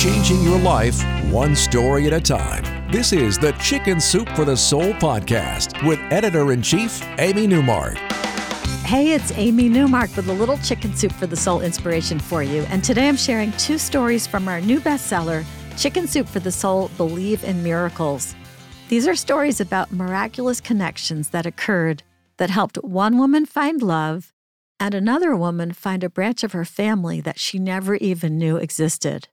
[0.00, 2.90] Changing your life one story at a time.
[2.90, 7.96] This is the Chicken Soup for the Soul podcast with editor in chief, Amy Newmark.
[8.86, 12.62] Hey, it's Amy Newmark with a little Chicken Soup for the Soul inspiration for you.
[12.70, 15.44] And today I'm sharing two stories from our new bestseller,
[15.76, 18.34] Chicken Soup for the Soul Believe in Miracles.
[18.88, 22.04] These are stories about miraculous connections that occurred
[22.38, 24.32] that helped one woman find love
[24.80, 29.28] and another woman find a branch of her family that she never even knew existed.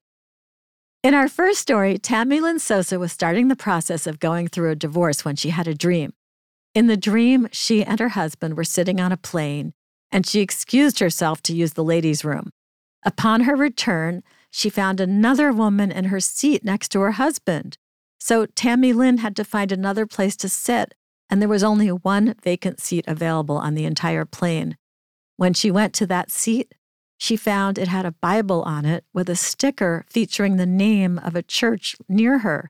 [1.03, 4.76] In our first story, Tammy Lynn Sosa was starting the process of going through a
[4.76, 6.14] divorce when she had a dream.
[6.73, 9.73] In the dream, she and her husband were sitting on a plane,
[10.12, 12.50] and she excused herself to use the ladies' room.
[13.06, 17.78] Upon her return, she found another woman in her seat next to her husband.
[18.20, 20.95] So Tammy Lynn had to find another place to sit,
[21.30, 24.78] and there was only one vacant seat available on the entire plane.
[25.36, 26.73] When she went to that seat,
[27.17, 31.35] she found it had a Bible on it with a sticker featuring the name of
[31.35, 32.69] a church near her.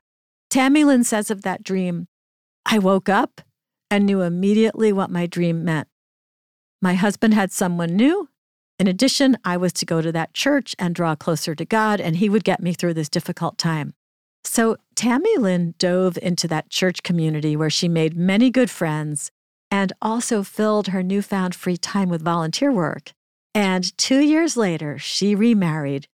[0.50, 2.08] Tammy Lynn says of that dream,
[2.64, 3.42] I woke up
[3.90, 5.88] and knew immediately what my dream meant.
[6.80, 8.28] My husband had someone new.
[8.78, 12.16] In addition, I was to go to that church and draw closer to God, and
[12.16, 13.94] He would get me through this difficult time.
[14.44, 19.30] So Tammy Lynn dove into that church community where she made many good friends
[19.70, 23.12] and also filled her newfound free time with volunteer work.
[23.54, 26.06] And two years later, she remarried.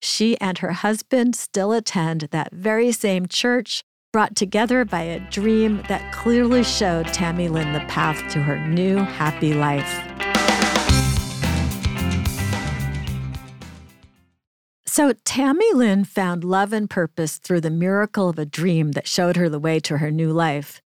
[0.00, 5.82] She and her husband still attend that very same church, brought together by a dream
[5.88, 10.02] that clearly showed Tammy Lynn the path to her new happy life.
[14.86, 19.34] So, Tammy Lynn found love and purpose through the miracle of a dream that showed
[19.34, 20.80] her the way to her new life.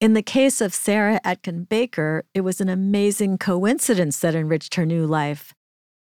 [0.00, 4.86] In the case of Sarah Etkin Baker, it was an amazing coincidence that enriched her
[4.86, 5.52] new life.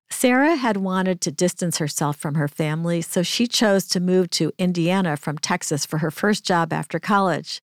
[0.10, 4.54] Sarah had wanted to distance herself from her family, so she chose to move to
[4.58, 7.62] Indiana from Texas for her first job after college.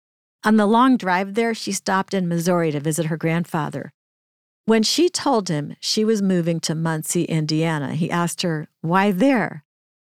[0.46, 3.92] On the long drive there, she stopped in Missouri to visit her grandfather.
[4.64, 9.65] When she told him she was moving to Muncie, Indiana, he asked her, Why there?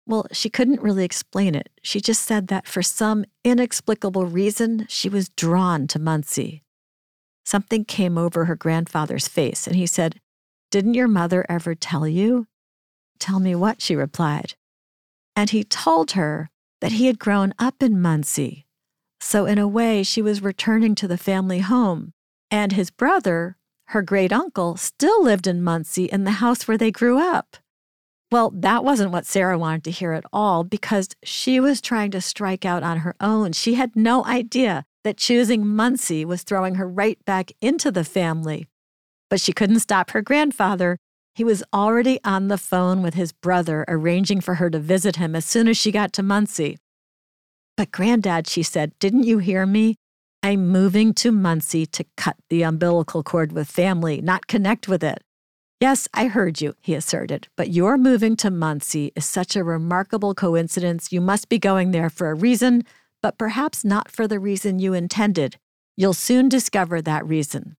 [0.07, 1.69] Well, she couldn't really explain it.
[1.83, 6.63] She just said that for some inexplicable reason, she was drawn to Muncie.
[7.45, 10.21] Something came over her grandfather's face, and he said,
[10.71, 12.47] Didn't your mother ever tell you?
[13.19, 14.55] Tell me what, she replied.
[15.35, 16.51] And he told her
[16.81, 18.67] that he had grown up in Muncie.
[19.21, 22.13] So, in a way, she was returning to the family home.
[22.51, 23.57] And his brother,
[23.87, 27.57] her great uncle, still lived in Muncie in the house where they grew up.
[28.33, 32.21] Well, that wasn't what Sarah wanted to hear at all because she was trying to
[32.21, 33.53] strike out on her own.
[33.53, 38.67] She had no idea that choosing Muncie was throwing her right back into the family.
[39.31, 40.99] But she couldn't stop her grandfather.
[41.37, 45.37] He was already on the phone with his brother, arranging for her to visit him
[45.37, 46.79] as soon as she got to Muncie.
[47.77, 49.97] But, Granddad, she said, didn't you hear me?
[50.43, 55.23] I'm moving to Muncie to cut the umbilical cord with family, not connect with it.
[55.79, 60.35] Yes, I heard you, he asserted, but your moving to Muncie is such a remarkable
[60.35, 61.13] coincidence.
[61.13, 62.83] You must be going there for a reason,
[63.21, 65.59] but perhaps not for the reason you intended.
[65.95, 67.77] You'll soon discover that reason.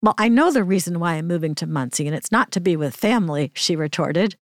[0.00, 2.76] Well, I know the reason why I'm moving to Muncie, and it's not to be
[2.76, 4.36] with family, she retorted.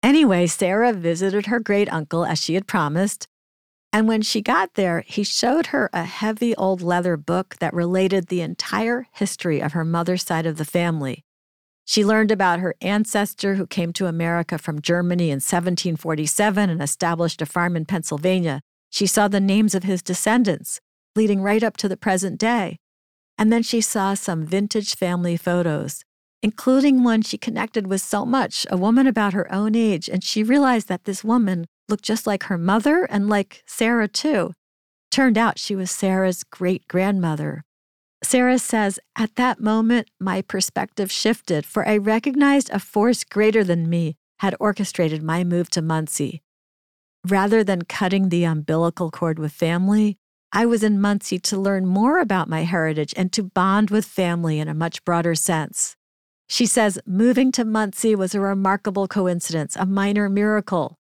[0.00, 3.26] Anyway, Sarah visited her great uncle as she had promised.
[3.92, 8.28] And when she got there, he showed her a heavy old leather book that related
[8.28, 11.24] the entire history of her mother's side of the family.
[11.88, 17.40] She learned about her ancestor who came to America from Germany in 1747 and established
[17.40, 18.60] a farm in Pennsylvania.
[18.90, 20.80] She saw the names of his descendants,
[21.14, 22.78] leading right up to the present day.
[23.38, 26.02] And then she saw some vintage family photos,
[26.42, 30.42] including one she connected with so much, a woman about her own age, and she
[30.42, 34.52] realized that this woman looked just like her mother and like Sarah, too.
[35.12, 37.62] Turned out she was Sarah's great grandmother.
[38.22, 43.90] Sarah says, At that moment, my perspective shifted, for I recognized a force greater than
[43.90, 46.42] me had orchestrated my move to Muncie.
[47.26, 50.18] Rather than cutting the umbilical cord with family,
[50.52, 54.58] I was in Muncie to learn more about my heritage and to bond with family
[54.58, 55.96] in a much broader sense.
[56.48, 60.96] She says moving to Muncie was a remarkable coincidence, a minor miracle.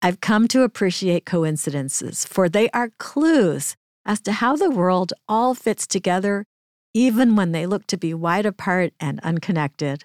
[0.00, 3.76] I've come to appreciate coincidences, for they are clues
[4.06, 6.44] as to how the world all fits together,
[6.94, 10.04] even when they look to be wide apart and unconnected.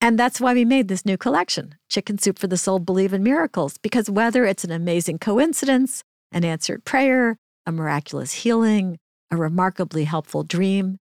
[0.00, 3.22] And that's why we made this new collection, Chicken Soup for the Soul Believe in
[3.22, 7.36] Miracles, because whether it's an amazing coincidence, an answered prayer,
[7.66, 8.96] a miraculous healing,
[9.30, 10.96] a remarkably helpful dream,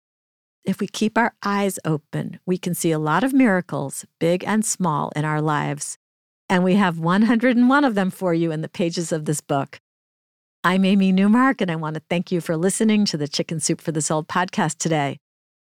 [0.64, 4.64] if we keep our eyes open, we can see a lot of miracles, big and
[4.64, 5.96] small, in our lives.
[6.50, 9.80] And we have 101 of them for you in the pages of this book.
[10.69, 13.81] I'm Amy Newmark, and I want to thank you for listening to the Chicken Soup
[13.81, 15.19] for the Soul podcast today.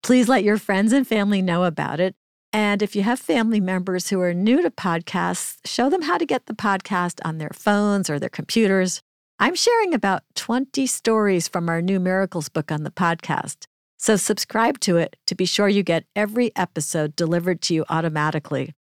[0.04, 2.14] Please let your friends and family know about it.
[2.54, 6.28] And if you have family members who are new to podcasts, show them how to
[6.28, 9.02] get the podcast on their phones or their computers.
[9.40, 13.66] I'm sharing about 20 stories from our new Miracles book on the podcast.
[13.98, 18.76] So subscribe to it to be sure you get every episode delivered to you automatically.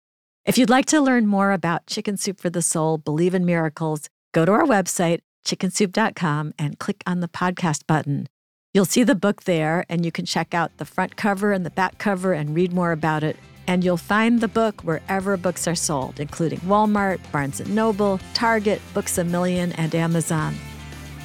[0.44, 4.10] If you'd like to learn more about Chicken Soup for the Soul, Believe in Miracles,
[4.34, 8.28] go to our website, chickensoup.com, and click on the podcast button.
[8.74, 11.70] You'll see the book there, and you can check out the front cover and the
[11.70, 13.36] back cover and read more about it.
[13.66, 18.80] And you'll find the book wherever books are sold, including Walmart, Barnes & Noble, Target,
[18.94, 20.54] Books A Million, and Amazon.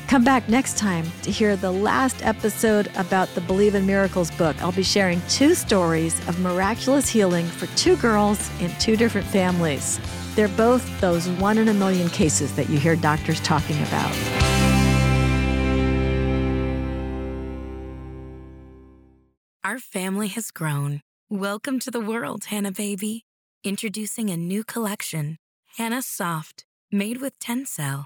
[0.07, 4.56] Come back next time to hear the last episode about the Believe in Miracles book.
[4.63, 10.00] I'll be sharing two stories of miraculous healing for two girls in two different families.
[10.33, 14.15] They're both those one in a million cases that you hear doctors talking about.
[19.65, 21.01] Our family has grown.
[21.30, 23.25] Welcome to the world, Hanna Baby.
[23.65, 25.36] Introducing a new collection,
[25.75, 28.06] Hanna Soft, made with Tencel.